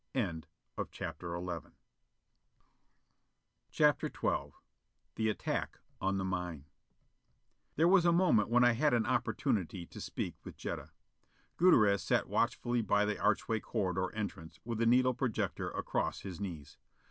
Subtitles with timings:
[0.89, 1.71] CHAPTER XII
[5.15, 6.65] The Attack on the Mine
[7.75, 10.89] There was a moment when I had an opportunity to speak with Jetta.
[11.57, 16.79] Gutierrez sat watchfully by the archway corridor entrance with a needle projector across his knees.